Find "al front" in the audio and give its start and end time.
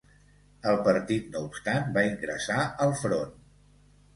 2.87-3.37